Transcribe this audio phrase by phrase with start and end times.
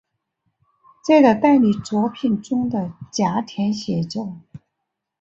[1.05, 4.39] 在的代理作品中的甲田写作。